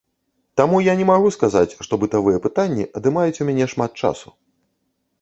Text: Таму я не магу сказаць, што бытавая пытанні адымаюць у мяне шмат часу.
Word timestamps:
Таму 0.61 0.79
я 0.91 0.95
не 1.01 1.05
магу 1.11 1.29
сказаць, 1.35 1.71
што 1.87 2.01
бытавая 2.05 2.35
пытанні 2.49 2.91
адымаюць 3.01 3.39
у 3.41 3.51
мяне 3.51 3.65
шмат 3.75 3.91
часу. 4.07 4.39